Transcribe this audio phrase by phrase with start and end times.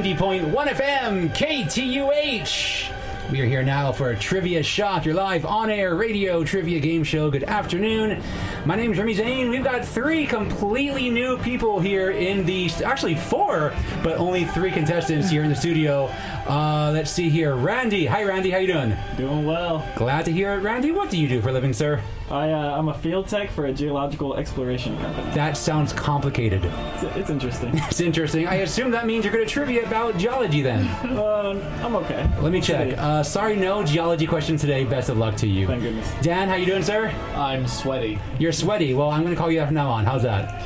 [0.00, 3.30] 90.1 FM, KTUH.
[3.30, 7.04] We are here now for a trivia shock, your live on air radio trivia game
[7.04, 7.30] show.
[7.30, 8.22] Good afternoon.
[8.64, 9.50] My name is Remy Zane.
[9.50, 15.28] We've got three completely new people here in the, actually four, but only three contestants
[15.28, 16.06] here in the studio.
[16.48, 17.54] Uh, let's see here.
[17.54, 18.06] Randy.
[18.06, 18.52] Hi, Randy.
[18.52, 18.96] How you doing?
[19.18, 19.86] Doing well.
[19.96, 20.62] Glad to hear it.
[20.62, 22.02] Randy, what do you do for a living, sir?
[22.30, 25.30] I, uh, I'm a field tech for a geological exploration company.
[25.34, 26.62] That sounds complicated.
[26.64, 27.72] It's, it's interesting.
[27.90, 28.46] It's interesting.
[28.46, 30.86] I assume that means you're going to trivia about geology then.
[31.18, 32.28] uh, I'm okay.
[32.40, 32.96] Let me check.
[32.96, 34.84] Uh, sorry, no geology question today.
[34.84, 35.66] Best of luck to you.
[35.66, 36.08] Thank goodness.
[36.22, 37.08] Dan, how you doing, sir?
[37.34, 38.18] I'm sweaty.
[38.38, 38.94] You're sweaty.
[38.94, 40.04] Well, I'm going to call you that from now on.
[40.04, 40.62] How's that?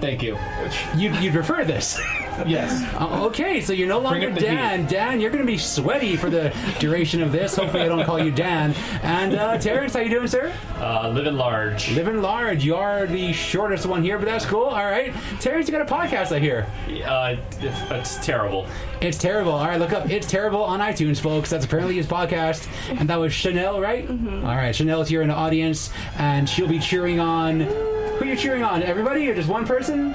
[0.00, 0.38] Thank you.
[0.96, 1.98] You you prefer this?
[2.46, 2.82] Yes.
[2.94, 4.86] Uh, okay, so you're no longer up the Dan.
[4.86, 7.56] Dan, you're going to be sweaty for the duration of this.
[7.56, 8.74] Hopefully, I don't call you Dan.
[9.02, 10.52] And uh, Terrence, how you doing, sir?
[10.78, 11.90] Uh, living large.
[11.92, 12.64] Living large.
[12.64, 14.64] You are the shortest one here, but that's cool.
[14.64, 16.66] All right, Terrence, you got a podcast, I hear.
[17.04, 17.80] Uh, it's,
[18.16, 18.66] it's terrible.
[19.00, 19.52] It's terrible.
[19.52, 20.10] All right, look up.
[20.10, 21.50] It's terrible on iTunes, folks.
[21.50, 22.68] That's apparently his podcast.
[22.98, 24.08] And that was Chanel, right?
[24.08, 24.16] All
[24.56, 27.60] right, Chanel's here in the audience, and she'll be cheering on.
[27.60, 28.82] Who are you cheering on?
[28.82, 30.14] Everybody or just one person?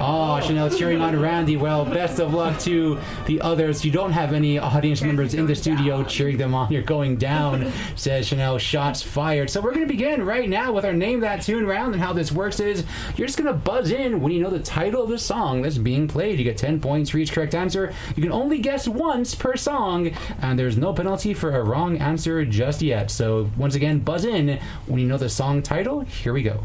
[0.00, 1.56] Oh, Chanel's cheering on Randy.
[1.56, 3.84] Well, best of luck to the others.
[3.84, 6.72] You don't have any audience members in the studio cheering them on.
[6.72, 8.58] You're going down, says Chanel.
[8.58, 9.50] Shots fired.
[9.50, 11.94] So we're going to begin right now with our Name That Tune round.
[11.94, 12.84] And how this works is
[13.16, 15.78] you're just going to buzz in when you know the title of the song that's
[15.78, 16.38] being played.
[16.38, 17.92] You get 10 points for each correct answer.
[18.16, 22.44] You can only guess once per song, and there's no penalty for a wrong answer
[22.44, 23.10] just yet.
[23.10, 26.00] So once again, buzz in when you know the song title.
[26.00, 26.64] Here we go.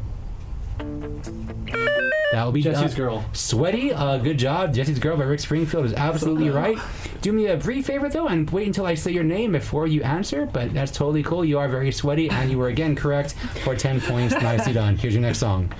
[2.31, 3.25] That will be Jesse's uh, Girl.
[3.33, 4.73] Sweaty, uh, good job.
[4.73, 6.77] Jesse's Girl by Rick Springfield is absolutely right.
[7.21, 10.03] Do me a brief favor though, and wait until I say your name before you
[10.03, 10.45] answer.
[10.45, 11.43] But that's totally cool.
[11.43, 14.35] You are very sweaty, and you were again correct for ten points.
[14.35, 14.95] Nicely done.
[14.95, 15.73] Here's your next song.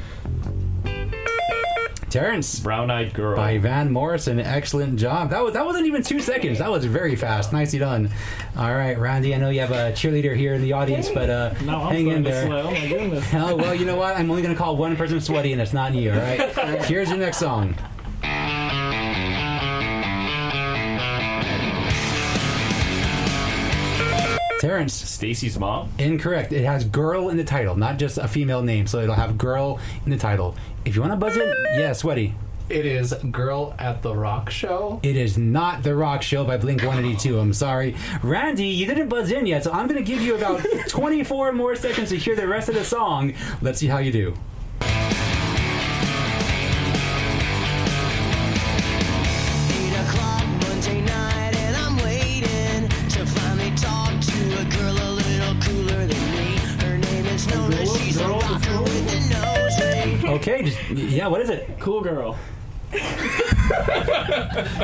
[2.09, 3.35] Terrence Brown eyed girl.
[3.35, 4.39] by Van Morrison.
[4.39, 5.29] Excellent job.
[5.29, 6.57] That was that wasn't even two seconds.
[6.59, 7.53] That was very fast.
[7.53, 8.09] Nicely done.
[8.57, 9.35] All right, Randy.
[9.35, 12.23] I know you have a cheerleader here in the audience, but uh, No, hang in
[12.23, 12.45] there.
[12.47, 12.61] slow.
[12.67, 13.25] Oh my goodness.
[13.33, 14.15] Oh, well, you know what?
[14.17, 16.39] I'm only going to call one person sweaty, and it's not you, all right?
[16.85, 17.75] Here's your next song.
[24.59, 25.89] Terrence, Stacy's mom.
[25.99, 26.51] incorrect.
[26.51, 29.79] It has girl in the title, not just a female name, so it'll have girl
[30.03, 30.53] in the title.
[30.89, 32.33] If you want to buzz in, yeah, sweaty.
[32.67, 34.99] It is Girl at the Rock Show.
[35.03, 37.37] It is not The Rock Show by Blink 182.
[37.37, 37.95] I'm sorry.
[38.23, 41.75] Randy, you didn't buzz in yet, so I'm going to give you about 24 more
[41.75, 43.35] seconds to hear the rest of the song.
[43.61, 44.33] Let's see how you do.
[60.49, 61.77] Okay, just, yeah, what is it?
[61.79, 62.35] Cool girl.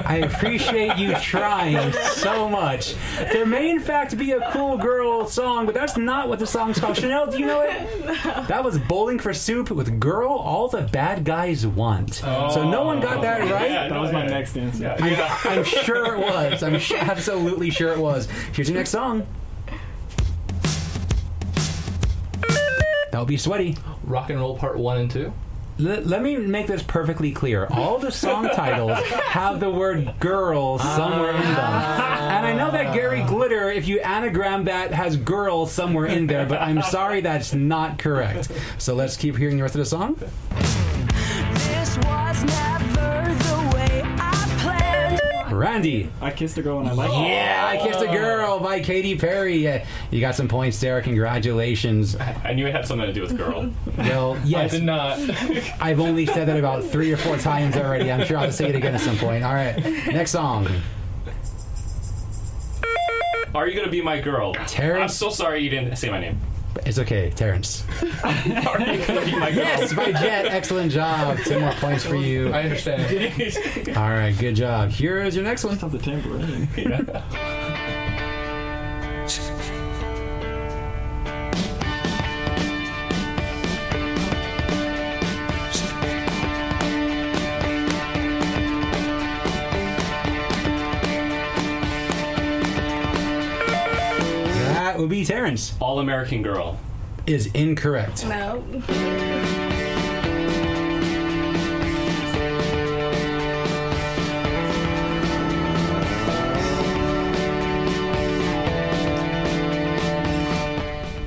[0.07, 2.93] I appreciate you trying so much.
[3.17, 6.79] There may, in fact, be a cool girl song, but that's not what the song's
[6.79, 6.97] called.
[6.97, 7.89] Chanel, do you know it?
[8.47, 12.21] That was Bowling for Soup with Girl All the Bad Guys Want.
[12.23, 12.53] Oh.
[12.53, 13.51] so no one got that oh.
[13.51, 13.71] right.
[13.71, 14.95] Yeah, That was my next answer.
[14.99, 16.61] I'm, I'm sure it was.
[16.61, 18.27] I'm sh- absolutely sure it was.
[18.53, 19.25] Here's your next song.
[23.11, 23.77] That would be Sweaty.
[24.03, 25.33] Rock and Roll Part 1 and 2.
[25.77, 27.67] Let, let me make this perfectly clear.
[27.69, 31.49] All the song titles have the word girl somewhere in them.
[31.59, 36.45] And I know that Gary Glitter, if you anagram that, has girl somewhere in there,
[36.45, 38.49] but I'm sorry that's not correct.
[38.77, 40.17] So let's keep hearing the rest of the song.
[45.55, 46.09] Randy.
[46.21, 47.27] I kissed a girl and I like her.
[47.27, 49.57] Yeah, I Kissed a Girl by Katy Perry.
[49.57, 51.01] Yeah, you got some points there.
[51.01, 52.15] Congratulations.
[52.15, 53.71] I knew it had something to do with girl.
[53.97, 55.19] Well, yes, I did not.
[55.81, 58.11] I've only said that about three or four times already.
[58.11, 59.43] I'm sure I'll say it again at some point.
[59.43, 59.77] All right,
[60.07, 60.67] next song.
[63.53, 64.53] Are you gonna be my girl?
[64.67, 65.01] Terrence.
[65.01, 66.39] I'm so sorry you didn't say my name.
[66.85, 67.83] It's okay, Terrence.
[68.23, 69.63] Are you gonna be my girl?
[69.63, 70.45] Yes, by Jet.
[70.47, 71.37] Excellent job.
[71.45, 72.51] Two more points for you.
[72.53, 73.97] I understand.
[73.97, 74.89] All right, good job.
[74.91, 75.77] Here is your next one.
[75.79, 76.67] Sounds a tambourine.
[94.95, 95.75] That would be Terrence.
[95.81, 96.79] All American girl.
[97.27, 98.25] Is incorrect.
[98.25, 98.63] No.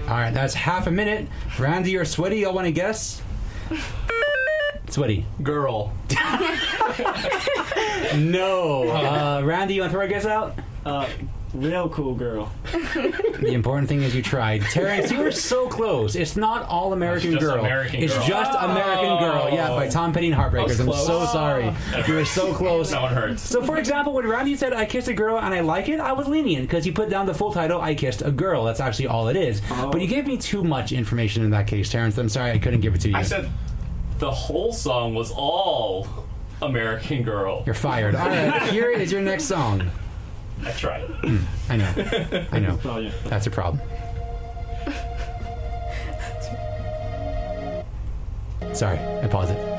[0.08, 1.28] All right, that's half a minute.
[1.58, 3.20] Randy or Sweaty, y'all want to guess?
[4.88, 5.26] Sweaty.
[5.42, 5.92] Girl.
[8.16, 8.88] No.
[8.88, 10.58] Uh, Randy, you want to throw a guess out?
[10.84, 11.06] Uh,
[11.54, 12.52] real cool girl.
[12.72, 14.62] The important thing is you tried.
[14.62, 16.16] Terrence, you were so close.
[16.16, 17.64] It's not All American It's just Girl.
[17.64, 18.26] American it's Girl.
[18.26, 19.18] just American oh.
[19.20, 19.50] Girl.
[19.52, 20.80] Yeah, by Tom Petty and Heartbreakers.
[20.80, 21.06] I'm close.
[21.06, 21.72] so sorry.
[22.06, 22.90] You were so close.
[22.90, 23.42] That one hurts.
[23.42, 26.12] So, for example, when Randy said "I kissed a girl and I like it," I
[26.12, 29.06] was lenient because he put down the full title "I kissed a girl." That's actually
[29.08, 29.62] all it is.
[29.70, 29.90] Oh.
[29.90, 32.18] But you gave me too much information in that case, Terrence.
[32.18, 33.16] I'm sorry I couldn't give it to you.
[33.16, 33.48] I said
[34.18, 36.06] the whole song was all
[36.60, 37.62] American Girl.
[37.64, 38.14] You're fired.
[38.14, 39.88] All right, here is your next song.
[40.64, 41.08] I tried.
[41.68, 42.46] I know.
[42.52, 42.78] I know.
[42.84, 43.12] Oh, yeah.
[43.24, 43.80] That's a problem.
[48.74, 49.77] Sorry, I paused it.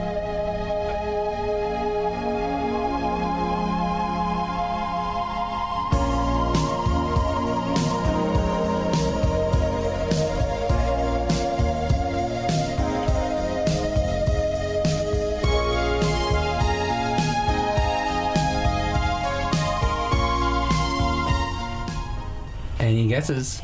[22.89, 23.61] Any guesses?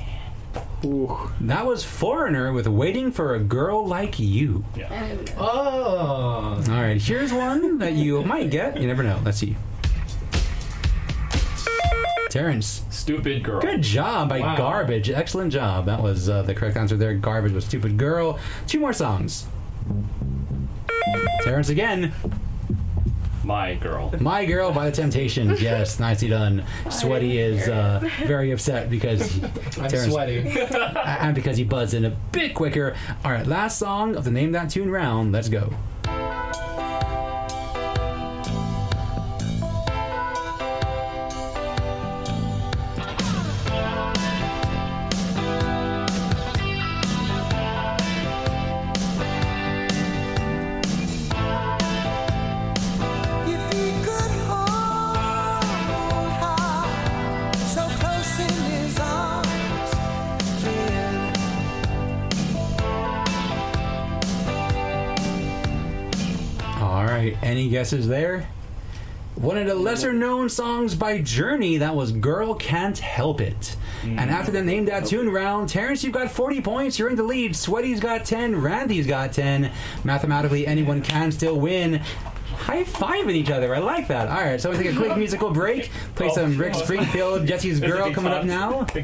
[0.86, 1.32] Ooh.
[1.42, 4.64] That was Foreigner with Waiting for a Girl Like You.
[5.36, 5.42] Oh.
[5.42, 8.80] All right, here's one that you might get.
[8.80, 9.20] You never know.
[9.26, 9.58] Let's see.
[12.30, 13.62] Terrence, Stupid Girl.
[13.62, 14.58] good job by Wow.
[14.58, 15.10] Garbage.
[15.10, 15.88] Excellent job.
[15.88, 17.16] That was uh, the correct answer there.
[17.16, 18.38] Garbage was Stupid Girl.
[18.68, 19.48] Two more songs.
[21.42, 22.14] Terrence again.
[23.46, 24.12] My Girl.
[24.20, 25.62] My Girl by The Temptations.
[25.66, 26.64] Yes, nicely done.
[26.90, 29.42] Sweaty is uh, very upset because
[29.80, 30.40] I'm Terrence- sweaty.
[31.06, 32.96] and because he buzzed in a bit quicker.
[33.24, 35.32] All right, last song of the Name That Tune round.
[35.32, 35.74] Let's go.
[67.56, 68.50] Any guesses there?
[69.36, 73.76] One of the lesser known songs by Journey, that was Girl Can't Help It.
[74.04, 77.00] And after the Name That Tune round, Terrence, you've got 40 points.
[77.00, 77.56] You're in the lead.
[77.56, 78.62] Sweaty's got 10.
[78.62, 79.72] Randy's got 10.
[80.04, 81.96] Mathematically, anyone can still win.
[82.56, 83.74] High fiving each other.
[83.74, 84.28] I like that.
[84.28, 85.92] All right, so we take a quick musical break.
[86.16, 88.86] Play some Rick Springfield, Jesse's Girl coming up now.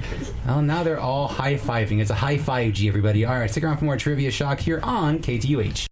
[0.47, 2.01] Oh, now they're all high fiving.
[2.01, 3.23] It's a high 5G, everybody.
[3.23, 5.87] All right, stick around for more Trivia Shock here on KTUH.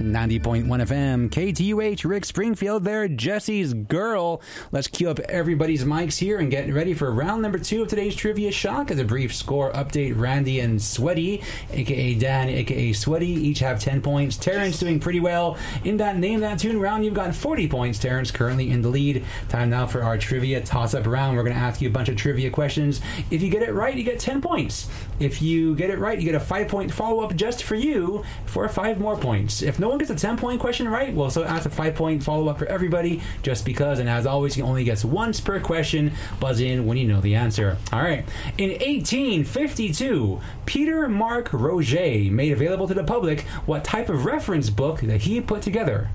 [0.00, 4.40] 90.1 FM, KTUH, Rick Springfield there, Jesse's Girl.
[4.72, 8.16] Let's cue up everybody's mics here and get ready for round number two of today's
[8.16, 8.90] Trivia Shock.
[8.90, 11.42] As a brief score update, Randy and Sweaty,
[11.72, 14.36] aka Dan, aka Sweaty, each have 10 points.
[14.36, 15.58] Terrence doing pretty well.
[15.84, 17.98] In that Name That Tune round, you've got 40 points.
[17.98, 19.24] Terrence currently in the lead.
[19.48, 21.36] Time now for our trivia toss up round.
[21.36, 23.00] We're going to ask you a bunch of trivia questions.
[23.30, 24.88] If you get it right, you get 10 points.
[25.18, 28.24] If you get it right, you get a five point follow up just for you
[28.46, 29.60] for five more points.
[29.62, 32.22] If no one gets a 10 point question right, we'll also ask a five point
[32.22, 33.98] follow up for everybody just because.
[33.98, 36.12] And as always, you only gets once per question.
[36.38, 37.76] Buzz in when you know the answer.
[37.92, 38.24] All right.
[38.56, 45.00] In 1852, Peter Mark Roget made available to the public what type of reference book
[45.00, 46.10] that he put together?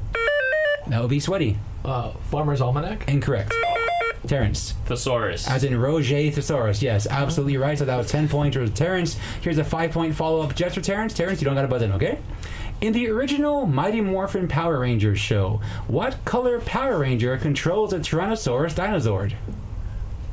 [0.88, 1.58] That would be Sweaty.
[1.84, 3.08] Uh, Farmer's Almanac.
[3.08, 3.54] Incorrect.
[4.28, 4.74] Terrence.
[4.86, 5.48] Thesaurus.
[5.48, 6.82] As in Roget Thesaurus.
[6.82, 7.78] Yes, absolutely right.
[7.78, 9.18] So that was 10 points for Terrence.
[9.42, 11.14] Here's a five point follow up just for Terrence.
[11.14, 12.18] Terrence, you don't got to buzz in, okay?
[12.86, 18.76] In the original Mighty Morphin Power Rangers show, what color Power Ranger controls a Tyrannosaurus
[18.76, 19.30] dinosaur?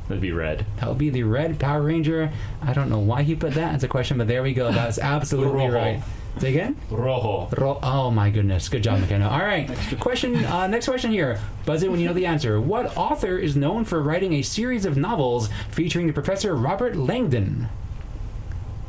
[0.07, 0.67] That'd be red.
[0.79, 2.31] That would be the red Power Ranger.
[2.61, 4.71] I don't know why he put that as a question, but there we go.
[4.71, 6.03] That's absolutely right.
[6.37, 6.77] Say again?
[6.91, 7.49] Rojo.
[7.57, 8.69] Ro- oh my goodness.
[8.69, 9.29] Good job, McKenna.
[9.29, 9.67] All right.
[9.99, 10.45] Question.
[10.45, 11.39] Uh, next question here.
[11.65, 12.61] Buzz in when you know the answer.
[12.61, 17.69] What author is known for writing a series of novels featuring the Professor Robert Langdon?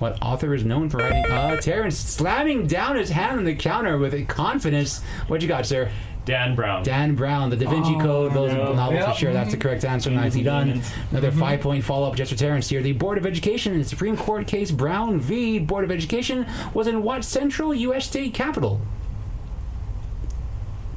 [0.04, 1.24] What author is known for writing?
[1.24, 5.00] Uh, Terrence slamming down his hand on the counter with confidence.
[5.28, 5.90] What you got, sir?
[6.26, 6.82] Dan Brown.
[6.82, 8.74] Dan Brown, The Da Vinci oh, Code, those no.
[8.74, 9.32] novels for sure.
[9.32, 10.10] That's the correct answer.
[10.10, 10.20] Mm-hmm.
[10.20, 10.74] Nicely done.
[10.74, 11.10] Mm-hmm.
[11.12, 11.40] Another mm-hmm.
[11.40, 12.82] five point follow up just for Terrence here.
[12.82, 15.58] The Board of Education in the Supreme Court case Brown v.
[15.58, 18.04] Board of Education was in what central U.S.
[18.06, 18.82] state capital?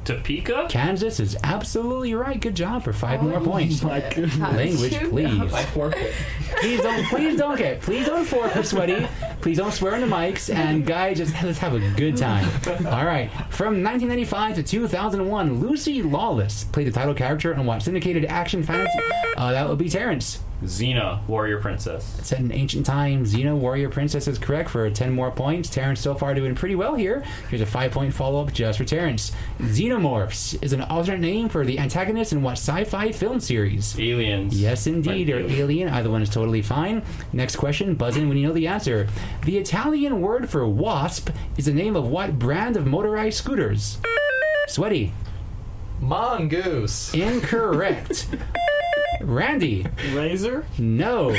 [0.08, 0.66] Topeka?
[0.70, 2.40] Kansas is absolutely right.
[2.40, 3.82] Good job for five more points.
[3.82, 4.38] My goodness.
[4.38, 5.52] Language, please.
[5.52, 6.14] I forfeit.
[6.60, 9.06] Please don't, please don't get, please don't forfeit, sweaty.
[9.42, 12.48] Please don't swear on the mics, and guys, just let's have a good time.
[12.86, 13.30] All right.
[13.50, 18.98] From 1995 to 2001, Lucy Lawless played the title character on what syndicated action fantasy?
[19.36, 20.40] Uh, that would be Terrence.
[20.62, 22.18] Xena, warrior princess.
[22.18, 25.70] It said in ancient times, Xena, warrior princess is correct for 10 more points.
[25.70, 27.22] Terrence so far doing pretty well here.
[27.48, 29.30] Here's a five point follow up just for Terrence.
[29.60, 33.98] Xenomorphs is an alternate name for the antagonist in what sci fi film series?
[33.98, 34.60] Aliens.
[34.60, 35.88] Yes, indeed, or alien.
[35.88, 37.02] Either one is totally fine.
[37.32, 39.08] Next question, buzz in when you know the answer.
[39.44, 43.98] The Italian word for wasp is the name of what brand of motorized scooters?
[44.66, 45.12] Sweaty.
[46.00, 47.14] Mongoose.
[47.14, 48.28] Incorrect.
[49.28, 49.86] Randy.
[50.14, 50.64] Razor?
[50.78, 51.36] No.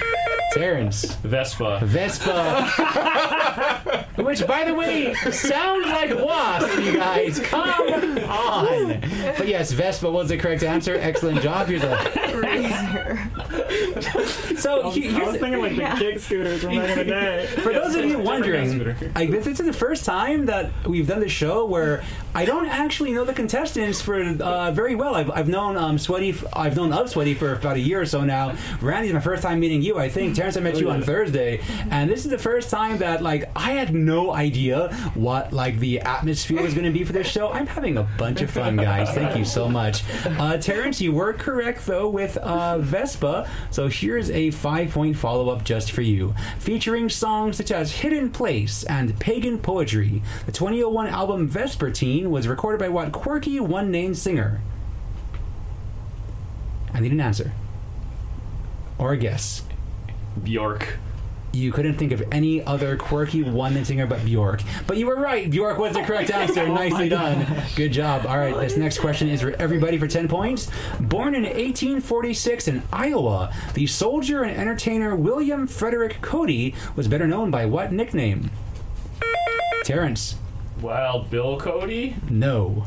[0.52, 1.04] Terrence.
[1.22, 1.78] Vespa.
[1.84, 2.64] Vespa.
[4.16, 7.38] Which, by the way, sounds like wasp, you guys.
[7.38, 7.68] Come
[8.28, 9.00] on.
[9.38, 10.96] But yes, Vespa was the correct answer.
[10.96, 11.68] Excellent job.
[11.68, 11.96] Here's a.
[14.58, 17.04] So I was, he- I was thinking like the kick scooters from back in the
[17.12, 17.46] day.
[17.46, 18.78] for those of you wondering,
[19.14, 22.02] like this, this is the first time that we've done the show where
[22.34, 25.14] I don't actually know the contestants for uh, very well.
[25.14, 28.06] I've, I've known um, Sweaty, f- I've known of Sweaty for about a year or
[28.06, 28.56] so now.
[28.80, 29.98] Randy's my first time meeting you.
[29.98, 33.22] I think Terrence, I met you on Thursday, and this is the first time that
[33.22, 37.26] like I had no idea what like the atmosphere was going to be for this
[37.28, 37.50] show.
[37.52, 39.10] I'm having a bunch of fun, guys.
[39.10, 41.00] Thank you so much, uh, Terrence.
[41.00, 43.48] You were correct though with uh, Uh, Vespa.
[43.70, 49.18] So here's a five-point follow-up just for you, featuring songs such as "Hidden Place" and
[49.18, 54.60] "Pagan Poetry." The 2001 album "Vespertine" was recorded by what quirky one-name singer?
[56.92, 57.52] I need an answer
[58.98, 59.62] or a guess.
[60.42, 60.98] Bjork.
[61.58, 64.62] You couldn't think of any other quirky one singer but Bjork.
[64.86, 65.50] But you were right.
[65.50, 66.68] Bjork was the correct oh answer.
[66.68, 67.46] Nicely done.
[67.74, 68.26] Good job.
[68.26, 70.70] All right, this next question is for everybody for 10 points.
[71.00, 77.50] Born in 1846 in Iowa, the soldier and entertainer William Frederick Cody was better known
[77.50, 78.50] by what nickname?
[79.82, 80.36] Terrence.
[80.80, 82.16] Wild Bill Cody.
[82.30, 82.84] No.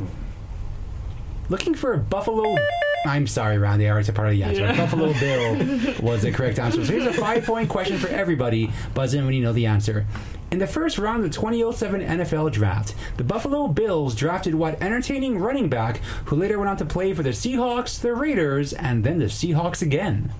[1.49, 2.55] Looking for a Buffalo.
[3.05, 3.87] I'm sorry, Randy.
[3.87, 4.67] I already said part of the answer.
[4.77, 5.55] Buffalo Bill
[6.01, 6.85] was the correct answer.
[6.85, 8.71] So here's a five point question for everybody.
[8.93, 10.05] Buzz in when you know the answer.
[10.51, 15.39] In the first round of the 2007 NFL draft, the Buffalo Bills drafted what entertaining
[15.39, 19.17] running back who later went on to play for the Seahawks, the Raiders, and then
[19.17, 20.33] the Seahawks again?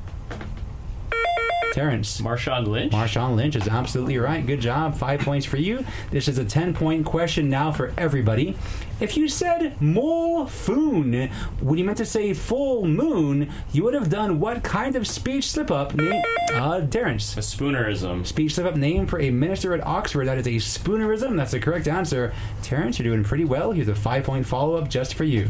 [1.71, 2.21] Terrence.
[2.21, 2.91] Marshawn Lynch.
[2.91, 4.45] Marshawn Lynch is absolutely right.
[4.45, 4.95] Good job.
[4.95, 5.85] Five points for you.
[6.09, 8.55] This is a 10 point question now for everybody.
[8.99, 14.09] If you said mole foon when you meant to say full moon, you would have
[14.09, 15.95] done what kind of speech slip up?
[15.95, 16.21] Name,
[16.53, 17.35] uh, Terrence.
[17.35, 18.27] a spoonerism.
[18.27, 20.27] Speech slip up name for a minister at Oxford.
[20.27, 21.35] That is a spoonerism.
[21.35, 22.31] That's the correct answer.
[22.61, 23.71] Terrence, you're doing pretty well.
[23.71, 25.49] Here's a five point follow up just for you.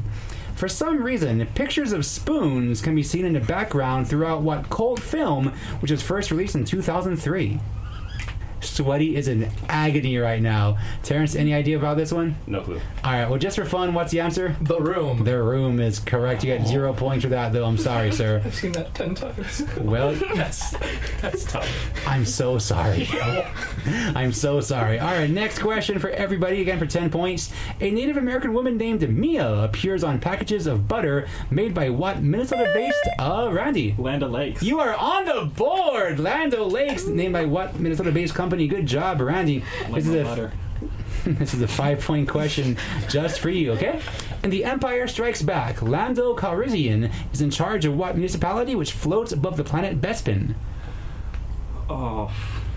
[0.61, 4.99] For some reason, pictures of spoons can be seen in the background throughout what cult
[4.99, 7.59] film, which was first released in 2003.
[8.61, 10.77] Sweaty is in agony right now.
[11.03, 12.35] Terrence, any idea about this one?
[12.47, 12.79] No clue.
[13.03, 14.55] All right, well, just for fun, what's the answer?
[14.61, 15.23] The Room.
[15.23, 16.43] The room is correct.
[16.43, 17.65] You got zero points for that, though.
[17.65, 18.41] I'm sorry, sir.
[18.43, 19.63] I've seen that ten times.
[19.79, 20.71] Well, That's
[21.21, 22.07] that's tough.
[22.07, 23.07] I'm so sorry.
[23.85, 24.99] I'm so sorry.
[24.99, 27.51] All right, next question for everybody, again for 10 points.
[27.79, 32.69] A Native American woman named Mia appears on packages of butter made by what Minnesota
[32.73, 33.07] based?
[33.19, 33.95] Uh, Randy.
[33.97, 34.63] Land O'Lakes.
[34.63, 36.19] You are on the board!
[36.19, 38.67] Land O'Lakes, named by what Minnesota based company?
[38.67, 39.63] Good job, Randy.
[39.84, 40.51] like This is a butter.
[41.25, 42.75] this is a five point question
[43.08, 44.01] just for you, okay?
[44.43, 49.31] In The Empire Strikes Back, Lando Calrissian is in charge of what municipality which floats
[49.31, 50.55] above the planet Bespin?
[51.89, 52.29] Oh.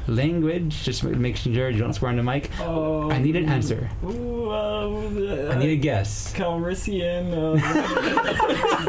[0.07, 2.51] Language, just make sure you don't swear on the mic.
[2.61, 3.11] oh.
[3.11, 3.89] I need an answer.
[4.05, 6.33] Ooh, uh, I need a guess.
[6.35, 7.33] Calrissian.
[7.33, 7.57] Uh,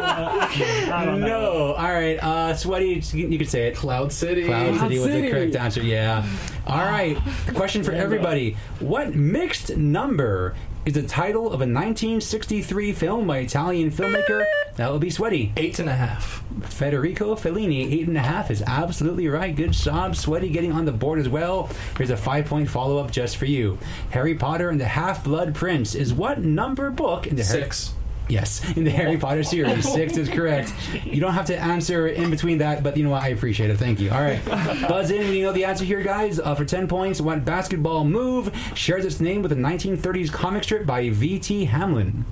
[0.94, 1.16] I.
[1.18, 1.74] No.
[1.74, 2.18] All right.
[2.22, 3.76] Uh, Sweaty, you could say it.
[3.76, 4.46] Cloud City.
[4.46, 5.82] Cloud City was the correct answer.
[5.82, 6.26] Yeah.
[6.68, 7.18] All right.
[7.54, 10.56] Question for everybody: What mixed number
[10.86, 14.46] is the title of a 1963 film by Italian filmmaker?
[14.78, 15.54] That would be Sweaty.
[15.56, 16.44] Eight and a half.
[16.64, 19.56] Federico Fellini, eight and a half is absolutely right.
[19.56, 21.70] Good job, Sweaty, getting on the board as well.
[21.98, 23.78] Here's a five point follow up just for you.
[24.10, 27.94] Harry Potter and the Half Blood Prince is what number book in the Harry- Six.
[28.28, 29.88] Yes, in the Harry Potter series.
[29.94, 30.74] Six is correct.
[31.06, 33.22] You don't have to answer in between that, but you know what?
[33.22, 33.78] I appreciate it.
[33.78, 34.10] Thank you.
[34.10, 34.44] All right.
[34.90, 36.40] Buzz in when you know the answer here, guys.
[36.40, 40.88] Uh, for 10 points, what basketball move shares its name with a 1930s comic strip
[40.88, 41.66] by V.T.
[41.66, 42.26] Hamlin?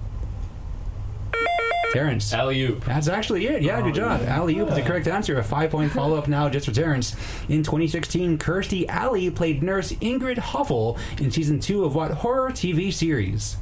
[1.94, 2.34] Terrence.
[2.34, 2.84] Alley oop.
[2.86, 3.62] That's actually it.
[3.62, 4.22] Yeah, good job.
[4.22, 5.38] Alley oop is the correct answer.
[5.38, 7.16] A five point follow up now just for Terrence.
[7.48, 12.92] In 2016, Kirstie Alley played nurse Ingrid Hoffel in season two of what horror TV
[12.92, 13.58] series?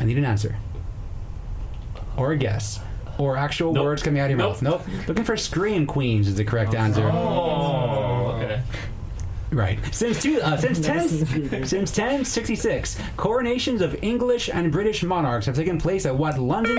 [0.00, 0.56] I need an answer.
[2.16, 2.80] Or a guess.
[3.16, 3.84] Or actual Nope.
[3.84, 4.62] words coming out of your Nope.
[4.62, 4.86] mouth.
[4.88, 5.08] Nope.
[5.08, 6.78] Looking for Scream Queens is the correct oh.
[6.78, 7.08] answer.
[7.12, 8.62] Oh, okay.
[9.52, 9.78] Right.
[9.92, 15.78] Since two, uh, since ten, since 1066, coronations of English and British monarchs have taken
[15.78, 16.78] place at what London?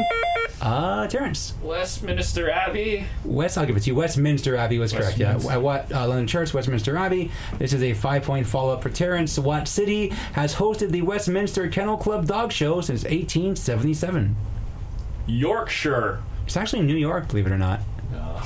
[0.61, 1.53] Uh, Terrence.
[1.63, 3.05] Westminster Abbey.
[3.25, 3.95] West, I'll give it to you.
[3.95, 5.17] Westminster Abbey was correct.
[5.17, 7.31] Yeah, at what uh, London Church, Westminster Abbey.
[7.57, 9.37] This is a five-point follow-up for Terrence.
[9.37, 14.35] What city has hosted the Westminster Kennel Club Dog Show since 1877?
[15.27, 16.21] Yorkshire.
[16.45, 17.80] It's actually New York, believe it or not.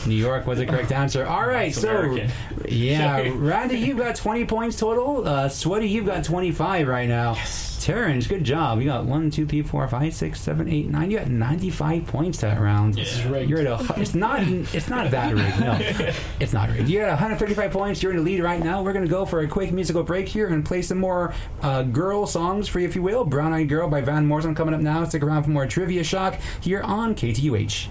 [0.06, 1.26] New York was the correct answer.
[1.26, 2.32] All right, That's so American.
[2.68, 3.30] yeah.
[3.36, 5.28] Randy, you've got 20 points total.
[5.28, 7.36] Uh, Sweaty, you've got 25 right now.
[7.80, 8.80] Terrence, good job.
[8.80, 11.12] You got one, two, three, four, five, six, seven, eight, nine.
[11.12, 12.96] You got 95 points that round.
[12.96, 13.48] This is rigged.
[13.50, 14.02] You're at a.
[14.02, 14.40] It's not.
[14.42, 15.60] It's not that rigged.
[15.60, 15.78] No,
[16.40, 16.90] it's not rigged.
[16.90, 18.02] You're at 135 points.
[18.02, 18.82] You're in the lead right now.
[18.82, 22.26] We're gonna go for a quick musical break here and play some more uh, girl
[22.26, 23.24] songs for you, if you will.
[23.24, 25.04] Brown Eyed Girl by Van Morrison coming up now.
[25.04, 27.88] Stick around for more trivia shock here on KTUH.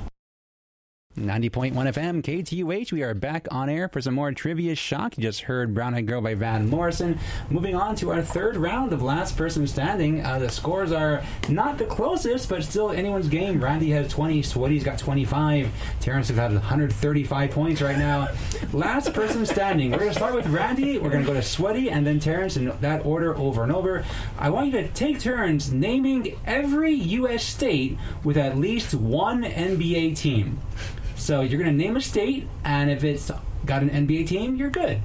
[1.18, 2.90] 90.1 FM KTUH.
[2.90, 5.16] We are back on air for some more trivia shock.
[5.16, 7.20] You just heard Brown Eyed Girl by Van Morrison.
[7.50, 10.26] Moving on to our third round of Last Person Standing.
[10.26, 13.62] Uh, the scores are not the closest, but still anyone's game.
[13.62, 18.30] Randy has 20, Sweaty's got 25, Terrence has had 135 points right now.
[18.72, 19.92] Last Person Standing.
[19.92, 22.56] We're going to start with Randy, we're going to go to Sweaty, and then Terrence
[22.56, 24.04] in that order over and over.
[24.36, 27.44] I want you to take turns naming every U.S.
[27.44, 30.58] state with at least one NBA team.
[31.24, 33.30] So you're going to name a state, and if it's
[33.64, 35.00] got an NBA team, you're good.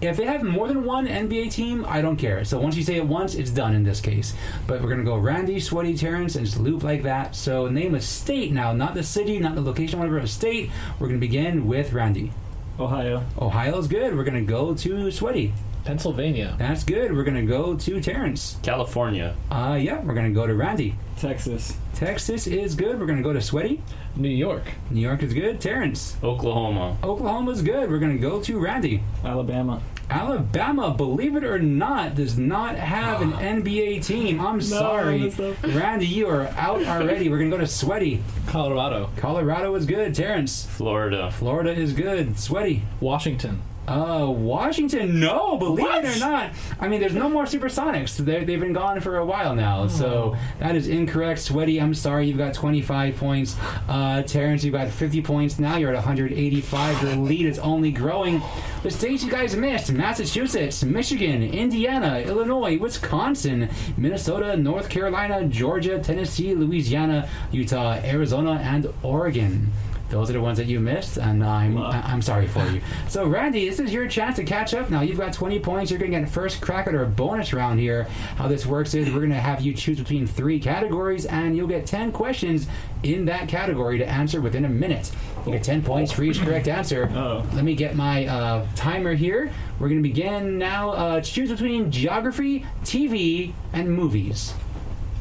[0.00, 2.42] If they have more than one NBA team, I don't care.
[2.46, 4.32] So once you say it once, it's done in this case.
[4.66, 7.36] But we're going to go Randy, Sweaty, Terrence, and just loop like that.
[7.36, 10.70] So name a state now, not the city, not the location, whatever, a state.
[10.98, 12.32] We're going to begin with Randy.
[12.80, 13.26] Ohio.
[13.38, 14.16] Ohio's good.
[14.16, 15.52] We're going to go to Sweaty.
[15.88, 16.54] Pennsylvania.
[16.58, 17.16] That's good.
[17.16, 18.58] We're going to go to Terrence.
[18.62, 19.34] California.
[19.50, 20.94] Uh, yeah, we're going to go to Randy.
[21.16, 21.78] Texas.
[21.94, 23.00] Texas is good.
[23.00, 23.80] We're going to go to Sweaty.
[24.14, 24.64] New York.
[24.90, 25.62] New York is good.
[25.62, 26.18] Terrence.
[26.22, 26.98] Oklahoma.
[27.02, 27.90] Oklahoma's good.
[27.90, 29.02] We're going to go to Randy.
[29.24, 29.80] Alabama.
[30.10, 34.42] Alabama, believe it or not, does not have an NBA team.
[34.42, 35.30] I'm sorry.
[35.30, 37.30] that's so- Randy, you are out already.
[37.30, 38.22] We're going to go to Sweaty.
[38.46, 39.08] Colorado.
[39.16, 40.14] Colorado is good.
[40.14, 40.66] Terrence.
[40.66, 41.30] Florida.
[41.30, 42.38] Florida is good.
[42.38, 42.82] Sweaty.
[43.00, 43.62] Washington.
[43.88, 46.52] Uh, Washington, no, believe it or not.
[46.78, 48.16] I mean, there's no more Supersonics.
[48.18, 49.86] They're, they've been gone for a while now.
[49.88, 51.40] So that is incorrect.
[51.40, 52.26] Sweaty, I'm sorry.
[52.26, 53.56] You've got 25 points.
[53.88, 55.58] Uh, Terrence, you've got 50 points.
[55.58, 57.02] Now you're at 185.
[57.02, 58.42] Your lead is only growing.
[58.82, 66.54] The states you guys missed Massachusetts, Michigan, Indiana, Illinois, Wisconsin, Minnesota, North Carolina, Georgia, Tennessee,
[66.54, 69.72] Louisiana, Utah, Arizona, and Oregon.
[70.10, 72.80] Those are the ones that you missed, and I'm I- I'm sorry for you.
[73.08, 74.90] So, Randy, this is your chance to catch up.
[74.90, 75.90] Now you've got 20 points.
[75.90, 78.04] You're going to get first crack at our bonus round here.
[78.36, 81.68] How this works is we're going to have you choose between three categories, and you'll
[81.68, 82.66] get 10 questions
[83.02, 85.10] in that category to answer within a minute.
[85.46, 87.10] You get 10 points for each correct answer.
[87.14, 87.46] Oh.
[87.54, 89.50] Let me get my uh, timer here.
[89.78, 90.90] We're going to begin now.
[90.90, 94.52] Uh, choose between geography, TV, and movies.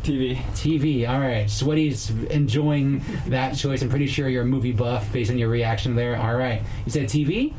[0.03, 0.37] TV.
[0.53, 1.07] TV.
[1.09, 1.49] All right.
[1.49, 3.81] Sweaty's enjoying that choice.
[3.81, 6.15] I'm pretty sure you're a movie buff based on your reaction there.
[6.17, 6.61] All right.
[6.85, 7.53] You said TV.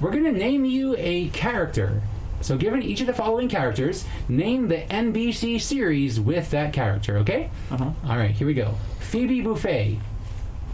[0.00, 2.02] We're going to name you a character.
[2.40, 7.50] So, given each of the following characters, name the NBC series with that character, okay?
[7.70, 7.90] Uh huh.
[8.06, 8.76] All right, here we go.
[9.00, 9.98] Phoebe Buffay,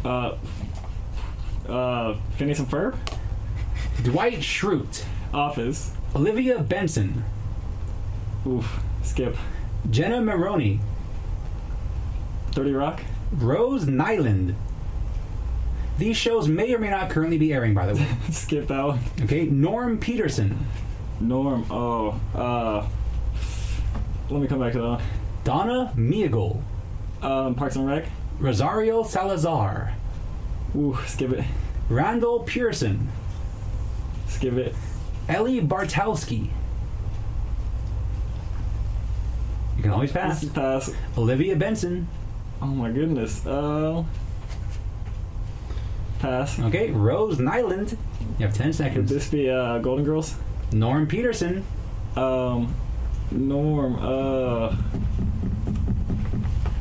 [0.05, 0.37] Uh.
[1.69, 2.15] Uh.
[2.37, 2.97] Phineas and Ferb.
[4.05, 5.93] Dwight Schrute, Office.
[6.15, 7.25] Olivia Benson,
[8.47, 8.79] Oof.
[9.03, 9.37] Skip.
[9.91, 10.79] Jenna Maroney,
[12.57, 13.03] Thirty Rock.
[13.33, 14.55] Rose Nylund.
[15.99, 18.07] These shows may or may not currently be airing, by the way.
[18.31, 18.99] Skip that one.
[19.21, 20.67] Okay, Norm Peterson,
[21.21, 21.67] Norm.
[21.71, 22.19] Oh.
[22.35, 22.87] Uh.
[24.31, 25.03] Let me come back to that one.
[25.45, 26.63] Donna Meagle,
[27.21, 27.55] Um.
[27.55, 28.07] Parks and Rec.
[28.39, 29.93] Rosario Salazar,
[30.75, 30.97] Ooh.
[31.07, 31.45] Skip it.
[31.91, 33.09] Randall Pearson,
[34.29, 34.75] Skip it.
[35.29, 36.49] Ellie Bartowski.
[39.77, 40.43] You can always pass.
[40.47, 40.91] Pass.
[41.19, 42.09] Olivia Benson.
[42.63, 43.47] Oh my goodness.
[43.47, 44.05] Uh.
[46.19, 46.59] Pass.
[46.59, 47.97] Okay, Rose Nylund.
[48.39, 49.11] You have 10 Could seconds.
[49.11, 50.35] this be uh Golden Girls?
[50.73, 51.65] Norm Peterson.
[52.17, 52.75] Um.
[53.31, 53.97] Norm.
[53.97, 54.75] Uh.
[54.75, 54.79] oh,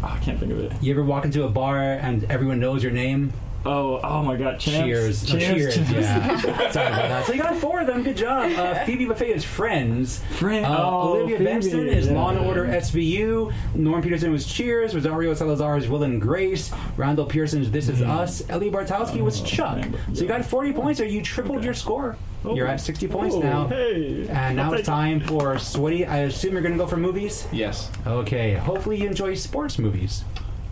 [0.03, 0.71] I can't think of it.
[0.81, 3.33] You ever walk into a bar and everyone knows your name?
[3.65, 3.99] Oh.
[4.03, 4.59] Oh my God.
[4.59, 4.85] Champs.
[4.85, 5.33] Cheers.
[5.33, 5.77] No, cheers.
[5.91, 6.37] Yeah.
[6.71, 7.25] Sorry about that.
[7.25, 8.03] So you got four of them.
[8.03, 8.51] Good job.
[8.51, 10.19] Uh, Phoebe Buffay is Friends.
[10.37, 10.65] Friend.
[10.65, 12.13] Uh, oh, Olivia Phoebe, Benson is yeah.
[12.13, 13.53] Law and Order SVU.
[13.75, 14.93] Norm Peterson was Cheers.
[14.93, 16.71] Rosario Salazar is Will and Grace.
[16.97, 18.47] Randall Pearson's This Is Us.
[18.49, 19.77] Ellie Bartowski was Chuck.
[19.77, 19.97] man.
[20.13, 22.17] So you got 40 points, or you tripled your score.
[22.53, 23.67] You're at 60 points Oh, now.
[23.67, 24.27] Hey.
[24.29, 26.05] And now it's time for Sweaty.
[26.05, 27.47] I assume you're going to go for movies?
[27.51, 27.89] Yes.
[28.05, 28.53] Okay.
[28.53, 30.23] Hopefully you enjoy sports movies.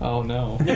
[0.01, 0.58] Oh no.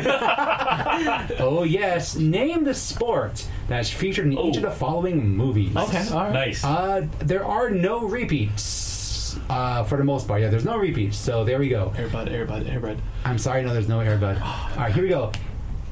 [1.40, 2.16] Oh, yes.
[2.16, 5.76] Name the sport that's featured in each of the following movies.
[5.76, 6.08] okay.
[6.10, 6.34] All right.
[6.34, 6.64] Nice.
[6.64, 9.38] Uh, there are no repeats.
[9.50, 11.18] Uh, for the most part, yeah, there's no repeats.
[11.18, 11.94] So there we go.
[11.96, 12.30] Airbud.
[12.32, 12.66] Airbud.
[12.72, 12.98] Airbud.
[13.26, 14.42] I'm sorry, no, there's no Airbud.
[14.42, 15.32] All right, here we go.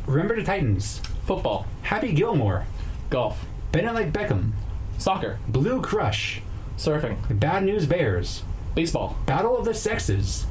[0.08, 1.00] Remember the Titans.
[1.26, 1.68] Football.
[1.84, 2.66] Happy Gilmore.
[3.10, 3.46] Golf.
[3.72, 4.52] Bend It Like Beckham.
[4.98, 5.38] Soccer.
[5.48, 6.42] Blue Crush.
[6.78, 7.18] Surfing.
[7.40, 8.44] Bad News Bears.
[8.74, 9.18] Baseball.
[9.26, 10.46] Battle of the Sexes.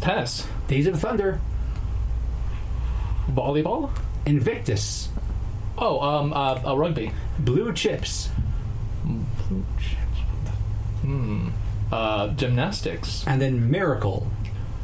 [0.00, 0.46] Tennis.
[0.66, 1.40] Days of Thunder.
[3.30, 3.90] Volleyball.
[4.26, 5.08] Invictus.
[5.76, 7.12] Oh, um, uh, uh rugby.
[7.38, 8.28] Blue Chips.
[11.02, 11.48] Hmm.
[11.90, 13.24] Uh, gymnastics.
[13.26, 14.26] And then Miracle.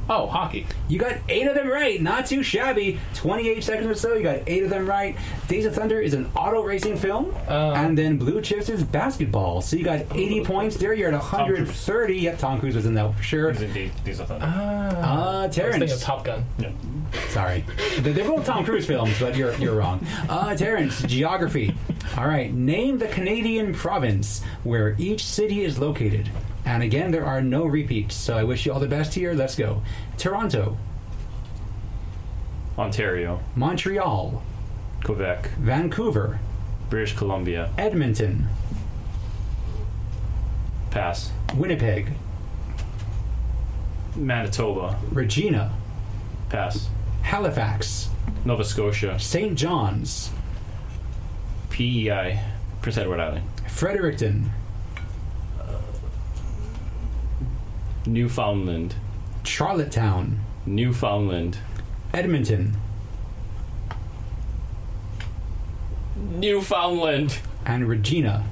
[0.09, 0.67] Oh, hockey.
[0.87, 2.01] You got eight of them right.
[2.01, 3.01] Not too shabby.
[3.15, 4.13] 28 seconds or so.
[4.15, 5.17] You got eight of them right.
[5.49, 7.35] Days of Thunder is an auto racing film.
[7.49, 7.73] Oh.
[7.73, 9.63] and then Blue Chips is basketball.
[9.63, 10.93] So you got 80 points there.
[10.93, 12.15] You're at 130.
[12.19, 13.53] Yep, Tom Cruise was in that for sure.
[13.53, 16.45] These are the- these are the- Uh, I was thinking of Top Gun.
[16.59, 16.69] yeah.
[17.29, 17.65] Sorry.
[17.99, 20.07] They're both Tom Cruise films, but you're, you're wrong.
[20.29, 21.75] Uh, Terrence, geography.
[22.17, 22.53] All right.
[22.53, 26.31] Name the Canadian province where each city is located.
[26.65, 28.15] And again, there are no repeats.
[28.15, 29.35] So I wish you all the best here.
[29.35, 29.83] Let's go.
[30.17, 30.79] Toronto,
[32.79, 34.43] Ontario, Montreal,
[35.05, 36.41] Quebec, Vancouver,
[36.89, 37.71] British Columbia.
[37.77, 38.49] Edmonton,
[40.91, 41.33] Pass.
[41.55, 42.13] Winnipeg,
[44.17, 44.99] Manitoba.
[45.11, 45.73] Regina,
[46.49, 46.89] Pass.
[47.25, 48.09] Halifax,
[48.45, 49.19] Nova Scotia.
[49.19, 49.57] St.
[49.57, 50.31] John's,
[51.71, 52.41] PEI.
[52.83, 53.45] Prince Edward Island.
[53.69, 54.51] Fredericton,
[55.59, 55.79] uh,
[58.07, 58.95] Newfoundland.
[59.43, 61.59] Charlottetown, Newfoundland.
[62.13, 62.77] Edmonton,
[66.17, 67.39] Newfoundland.
[67.67, 68.45] and Regina.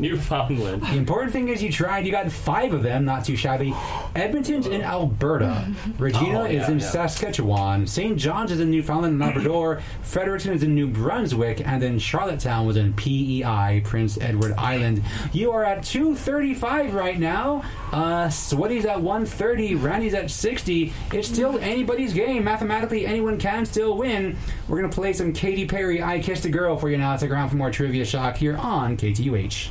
[0.00, 0.82] Newfoundland.
[0.82, 2.06] The important thing is you tried.
[2.06, 3.74] You got five of them, not too shabby.
[4.14, 5.72] Edmonton's in Alberta.
[5.98, 6.90] Regina Oh, is in yeah.
[6.90, 7.86] Saskatchewan.
[7.86, 8.16] St.
[8.16, 9.80] John's is in Newfoundland and Labrador.
[10.02, 11.66] Fredericton is in New Brunswick.
[11.66, 15.02] And then Charlottetown was in PEI, Prince Edward Island.
[15.32, 17.62] You are at 235 right now.
[17.92, 19.74] Uh, Sweaty's at 130.
[19.76, 20.92] Randy's at 60.
[21.12, 22.44] It's still anybody's game.
[22.44, 24.36] Mathematically, anyone can still win.
[24.68, 27.16] We're going to play some Katy Perry, I Kissed a Girl for you now.
[27.16, 29.70] Stick around for more Trivia Shock here on KTUH.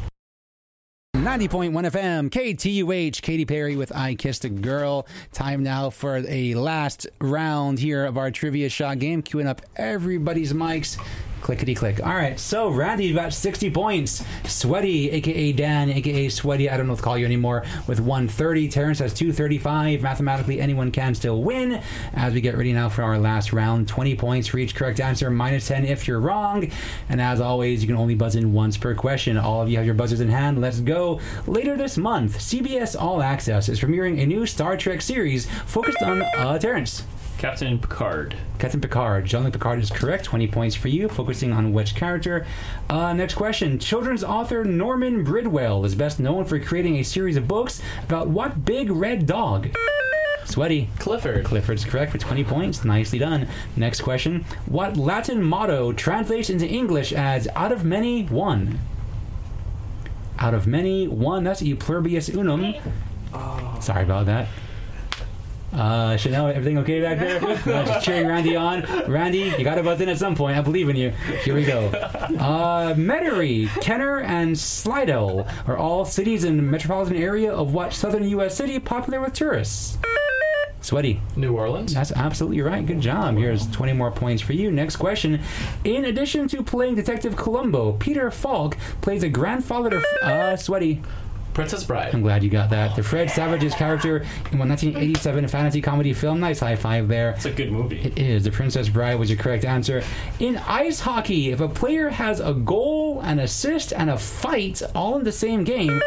[1.30, 5.06] 90.1 FM, KTUH, Katy Perry with I Kissed a Girl.
[5.32, 10.54] Time now for a last round here of our trivia shock game, queuing up everybody's
[10.54, 10.98] mics.
[11.42, 12.06] Clickety click.
[12.06, 14.24] All right, so Randy, got 60 points.
[14.46, 18.68] Sweaty, aka Dan, aka Sweaty, I don't know what to call you anymore, with 130.
[18.70, 20.02] Terrence has 235.
[20.02, 21.82] Mathematically, anyone can still win.
[22.14, 25.30] As we get ready now for our last round, 20 points for each correct answer,
[25.30, 26.70] minus 10 if you're wrong.
[27.10, 29.38] And as always, you can only buzz in once per question.
[29.38, 30.62] All of you have your buzzers in hand.
[30.62, 31.20] Let's go.
[31.48, 36.22] Later this month, CBS All Access is premiering a new Star Trek series focused on
[36.22, 37.04] uh, Terrence.
[37.40, 38.36] Captain Picard.
[38.60, 39.26] Captain Picard.
[39.26, 40.26] Jean-Luc Picard is correct.
[40.26, 42.46] 20 points for you, focusing on which character.
[42.90, 43.80] Uh, next question.
[43.80, 48.66] Children's author Norman Bridwell is best known for creating a series of books about what
[48.66, 49.74] big red dog?
[50.44, 50.90] Sweaty.
[51.00, 51.46] Clifford.
[51.46, 52.84] Clifford's correct for 20 points.
[52.84, 53.48] Nicely done.
[53.78, 54.44] Next question.
[54.66, 58.80] What Latin motto translates into English as out of many, one?
[60.40, 61.46] Out of many, one.
[61.46, 62.76] That's e pluribus unum.
[63.80, 64.50] Sorry about that.
[65.74, 67.40] Uh, Chanel, everything okay back there?
[67.44, 68.82] Uh, just cheering Randy on.
[69.10, 70.58] Randy, you got to buzz in at some point.
[70.58, 71.12] I believe in you.
[71.44, 71.88] Here we go.
[71.88, 78.28] Uh, Metairie, Kenner, and Slidell are all cities in the metropolitan area of what southern
[78.30, 78.56] U.S.
[78.56, 79.98] city popular with tourists?
[80.82, 81.22] Sweaty.
[81.36, 81.94] New Orleans.
[81.94, 82.86] That's absolutely right.
[82.86, 83.36] Good job.
[83.38, 84.72] Here's 20 more points for you.
[84.72, 85.42] Next question.
[85.84, 91.02] In addition to playing Detective Columbo, Peter Falk plays a grandfather to uh, Sweaty.
[91.60, 92.16] Princess Bride.
[92.16, 92.96] I'm glad you got that.
[92.96, 94.20] The Fred Savage's character
[94.50, 96.40] in one 1987 fantasy comedy film.
[96.40, 97.32] Nice high five there.
[97.32, 98.00] It's a good movie.
[98.00, 98.46] It is.
[98.46, 100.02] The Princess Bride was your correct answer.
[100.40, 105.18] In ice hockey, if a player has a goal, an assist, and a fight all
[105.18, 106.02] in the same game,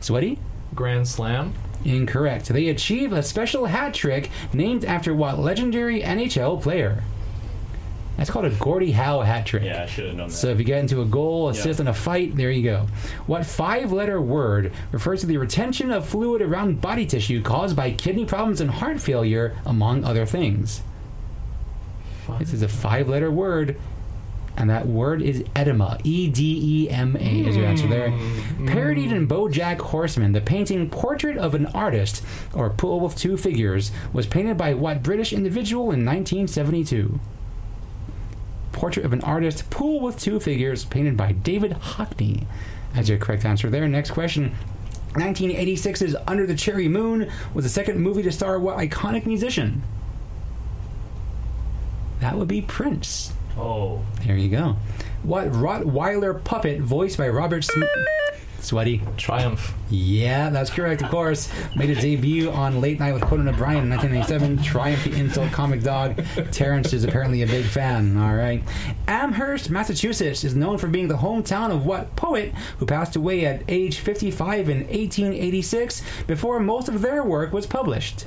[0.00, 0.38] Sweaty?
[0.74, 1.52] Grand Slam.
[1.84, 2.46] Incorrect.
[2.46, 7.04] They achieve a special hat trick named after what legendary NHL player?
[8.16, 9.62] That's called a Gordie Howe hat trick.
[9.64, 10.34] Yeah, I should have known that.
[10.34, 11.82] So if you get into a goal, assist, Yeah.
[11.82, 12.86] and a fight, there you go.
[13.26, 18.24] What five-letter word refers to the retention of fluid around body tissue caused by kidney
[18.24, 20.80] problems and heart failure, among other things?
[22.38, 23.76] This is a five-letter word,
[24.56, 25.98] and that word is edema.
[26.02, 28.10] E D E M A is your answer there.
[28.10, 28.66] Hmm.
[28.66, 32.24] Parodied in BoJack Horseman, the painting "Portrait of an Artist"
[32.54, 37.20] or "Pool with Two Figures" was painted by what British individual in 1972?
[38.76, 42.44] Portrait of an Artist, Pool with Two Figures, painted by David Hockney.
[42.94, 43.88] As your correct answer there.
[43.88, 44.54] Next question.
[45.14, 49.82] 1986's Under the Cherry Moon was the second movie to star what iconic musician?
[52.20, 53.32] That would be Prince.
[53.56, 54.76] oh, There you go.
[55.22, 58.04] What Rottweiler puppet voiced by Robert Smigel?
[58.66, 59.00] Sweaty.
[59.16, 59.74] Triumph.
[59.90, 61.48] Yeah, that's correct, of course.
[61.76, 64.64] Made its debut on Late Night with Conan O'Brien in 1997.
[64.64, 66.20] Triumph the Insult Comic Dog.
[66.50, 68.16] Terrence is apparently a big fan.
[68.16, 68.64] All right.
[69.06, 73.62] Amherst, Massachusetts is known for being the hometown of what poet who passed away at
[73.68, 78.26] age 55 in 1886 before most of their work was published?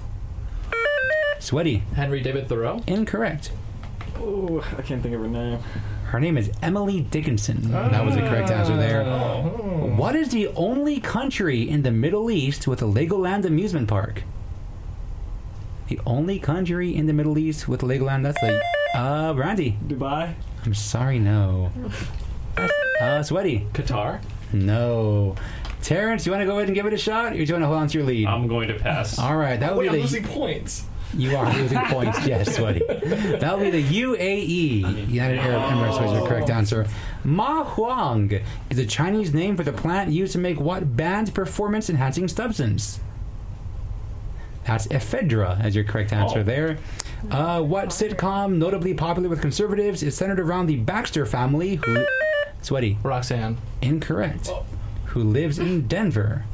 [1.40, 1.84] Sweaty.
[1.96, 2.82] Henry David Thoreau.
[2.88, 3.52] Incorrect.
[4.16, 5.60] Oh, I can't think of her name.
[6.10, 7.72] Her name is Emily Dickinson.
[7.72, 7.88] Ah.
[7.90, 9.04] That was the correct answer there.
[9.04, 9.69] Oh.
[9.96, 14.24] What is the only country in the Middle East with a Legoland amusement park?
[15.88, 18.24] The only country in the Middle East with Legoland.
[18.24, 18.62] That's like,
[18.96, 19.78] uh, Randy.
[19.88, 20.34] Dubai.
[20.66, 21.72] I'm sorry, no.
[22.56, 23.66] That's, uh, Sweaty.
[23.74, 24.20] Qatar.
[24.54, 25.36] No.
[25.82, 27.64] Terrence, you want to go ahead and give it a shot, or do you want
[27.64, 28.28] to hold on to your lead?
[28.28, 29.18] I'm going to pass.
[29.18, 30.04] All right, that would Wait, I'm be the.
[30.04, 30.84] losing points.
[31.18, 32.82] You are losing points, yes, sweaty.
[32.86, 36.86] That would be the UAE, United Arab Emirates, was the correct answer.
[37.24, 38.32] Ma Huang
[38.70, 43.00] is a Chinese name for the plant used to make what banned performance enhancing substance?
[44.66, 46.44] That's ephedra, as your correct answer Oh.
[46.44, 46.78] there.
[47.32, 52.06] Uh, what sitcom, notably popular with conservatives, is centered around the Baxter family, who.
[52.62, 52.98] Sweaty.
[53.04, 53.58] Roseanne.
[53.82, 54.50] Incorrect.
[55.08, 56.46] Who lives in Denver?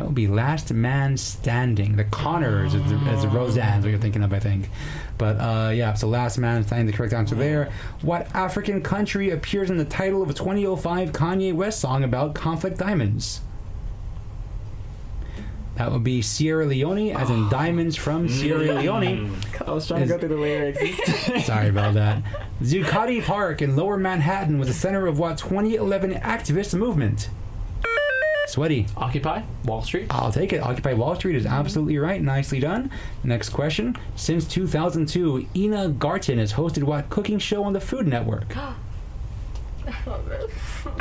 [0.00, 1.96] That would be Last Man Standing.
[1.96, 4.70] The Connors is, the, is the Roseanne's what you're thinking of, I think.
[5.18, 7.70] But uh, yeah, so Last Man Standing, the correct answer there.
[8.00, 12.78] What African country appears in the title of a 2005 Kanye West song about conflict
[12.78, 13.42] diamonds?
[15.74, 19.36] That would be Sierra Leone, as in diamonds from Sierra Leone.
[19.66, 21.44] I was trying to go through the lyrics.
[21.44, 22.22] Sorry about that.
[22.62, 27.28] Zuccotti Park in Lower Manhattan was the center of what 2011 activist movement?
[28.50, 28.86] Sweaty.
[28.96, 29.42] Occupy.
[29.64, 30.06] Wall Street.
[30.10, 30.60] I'll take it.
[30.60, 31.54] Occupy Wall Street is mm-hmm.
[31.54, 32.20] absolutely right.
[32.20, 32.90] Nicely done.
[33.22, 33.96] Next question.
[34.16, 38.54] Since 2002, Ina Garten has hosted what cooking show on the Food Network?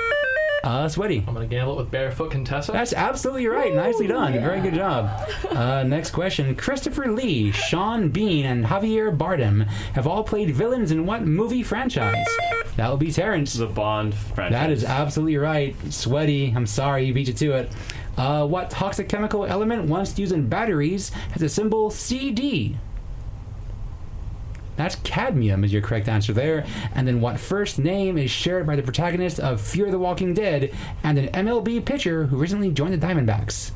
[0.63, 1.23] Uh, Sweaty.
[1.27, 2.71] I'm gonna gamble it with Barefoot Contessa.
[2.71, 3.73] That's absolutely right.
[3.73, 4.33] Nicely done.
[4.33, 5.29] Very good job.
[5.49, 6.55] Uh, next question.
[6.55, 12.25] Christopher Lee, Sean Bean, and Javier Bardem have all played villains in what movie franchise?
[12.75, 13.53] That would be Terrence.
[13.53, 14.51] The Bond franchise.
[14.51, 15.75] That is absolutely right.
[15.91, 16.53] Sweaty.
[16.55, 17.71] I'm sorry, you beat you to it.
[18.17, 22.77] Uh, what toxic chemical element once used in batteries has a symbol CD?
[24.79, 26.65] That's cadmium, is your correct answer there.
[26.95, 30.73] And then what first name is shared by the protagonist of Fear the Walking Dead
[31.03, 33.71] and an MLB pitcher who recently joined the Diamondbacks?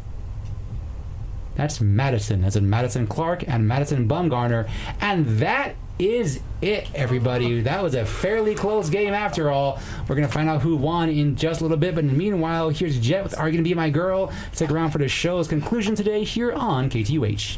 [1.56, 4.70] That's Madison, as in Madison Clark and Madison Bumgarner.
[5.02, 7.60] And that is it, everybody.
[7.60, 9.82] That was a fairly close game after all.
[10.08, 11.96] We're going to find out who won in just a little bit.
[11.96, 14.32] But meanwhile, here's Jet with Are You Gonna Be My Girl?
[14.54, 17.58] Stick around for the show's conclusion today here on KTUH.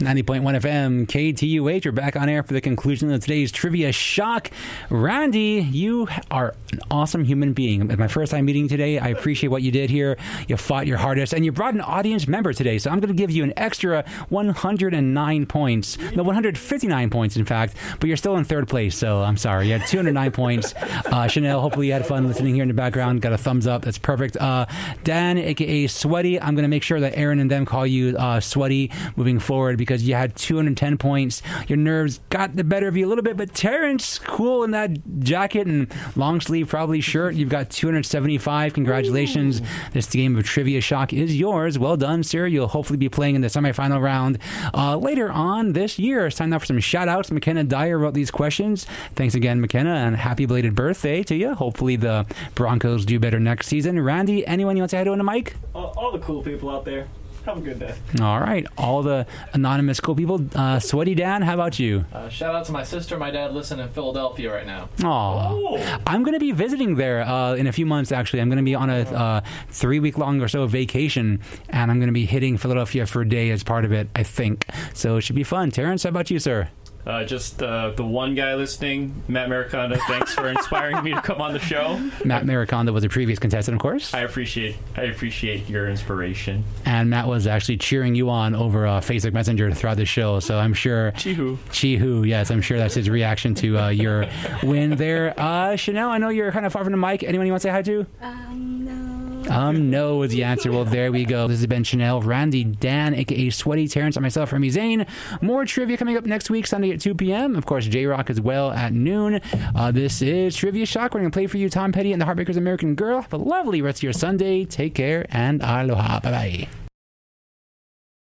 [0.00, 1.84] 90.1 FM KTUH.
[1.84, 4.50] We're back on air for the conclusion of today's trivia shock.
[4.88, 7.82] Randy, you are an awesome human being.
[7.82, 8.98] It's my first time meeting today.
[8.98, 10.16] I appreciate what you did here.
[10.48, 12.78] You fought your hardest, and you brought an audience member today.
[12.78, 15.98] So I'm going to give you an extra 109 points.
[16.16, 17.76] No, 159 points, in fact.
[18.00, 19.66] But you're still in third place, so I'm sorry.
[19.66, 20.74] You had 209 points.
[20.76, 23.20] Uh, Chanel, hopefully you had fun listening here in the background.
[23.20, 23.82] Got a thumbs up.
[23.82, 24.38] That's perfect.
[24.38, 24.64] Uh,
[25.04, 28.40] Dan, aka Sweaty, I'm going to make sure that Aaron and them call you uh,
[28.40, 31.42] Sweaty moving forward because you had 210 points.
[31.68, 34.90] Your nerves got the better of you a little bit, but Terrence, cool in that
[35.20, 37.34] jacket and long sleeve probably shirt.
[37.34, 38.72] You've got 275.
[38.72, 39.60] Congratulations.
[39.92, 41.78] This game of Trivia Shock is yours.
[41.78, 42.46] Well done, sir.
[42.46, 44.38] You'll hopefully be playing in the semifinal round
[44.74, 46.26] uh, later on this year.
[46.26, 47.30] It's time now for some shout outs.
[47.30, 48.86] McKenna Dyer wrote these questions.
[49.14, 51.54] Thanks again, McKenna, and happy belated birthday to you.
[51.54, 54.00] Hopefully the Broncos do better next season.
[54.00, 55.54] Randy, anyone you want to say hi to on the mic?
[55.74, 57.08] all, all the cool people out there.
[57.46, 57.94] Have a good day.
[58.20, 58.66] All right.
[58.76, 60.44] All the anonymous cool people.
[60.54, 62.04] Uh, Sweaty Dan, how about you?
[62.12, 63.16] Uh, shout out to my sister.
[63.16, 64.88] My dad listen in Philadelphia right now.
[65.04, 66.00] Aw.
[66.06, 68.40] I'm going to be visiting there uh, in a few months, actually.
[68.40, 71.98] I'm going to be on a uh, three week long or so vacation, and I'm
[71.98, 74.66] going to be hitting Philadelphia for a day as part of it, I think.
[74.92, 75.70] So it should be fun.
[75.70, 76.68] Terrence, how about you, sir?
[77.06, 79.98] Uh, just uh, the one guy listening, Matt Mariconda.
[80.06, 81.98] Thanks for inspiring me to come on the show.
[82.24, 84.12] Matt Mariconda was a previous contestant, of course.
[84.12, 86.64] I appreciate I appreciate your inspiration.
[86.84, 90.40] And Matt was actually cheering you on over uh, Facebook Messenger throughout the show.
[90.40, 91.12] So I'm sure.
[91.12, 91.56] Chihu.
[91.70, 94.26] Chihu, yes, I'm sure that's his reaction to uh, your
[94.62, 95.34] win there.
[95.38, 97.22] Uh, Chanel, I know you're kind of far from the mic.
[97.22, 98.06] Anyone you want to say hi to?
[98.20, 99.09] Um, no.
[99.48, 100.70] Um, no is the answer.
[100.70, 101.48] Well, there we go.
[101.48, 105.06] This has been Chanel, Randy, Dan, aka Sweaty, Terrence, and myself, Remy Zane.
[105.40, 107.56] More trivia coming up next week, Sunday at 2 p.m.
[107.56, 109.40] Of course, J Rock as well at noon.
[109.74, 111.14] Uh, this is Trivia Shock.
[111.14, 113.20] We're going to play for you Tom Petty and the Heartbreakers American Girl.
[113.20, 114.64] Have a lovely rest of your Sunday.
[114.64, 116.20] Take care and aloha.
[116.20, 116.79] Bye bye.